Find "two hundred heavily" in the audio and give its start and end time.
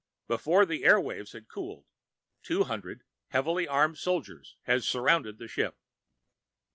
2.41-3.67